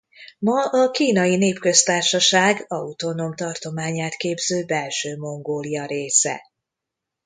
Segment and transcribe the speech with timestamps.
[0.39, 6.41] Ma a Kínai Népköztársaság autonóm tartományát képző Belső-Mongólia része.